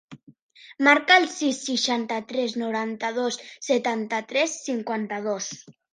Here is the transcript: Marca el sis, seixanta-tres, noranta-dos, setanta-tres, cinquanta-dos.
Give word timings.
Marca 0.87 1.17
el 1.23 1.27
sis, 1.33 1.59
seixanta-tres, 1.67 2.55
noranta-dos, 2.63 3.37
setanta-tres, 3.69 4.57
cinquanta-dos. 4.71 5.53